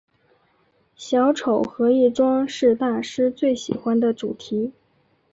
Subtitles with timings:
[0.95, 4.71] 小丑和易装是大师最喜欢的主题。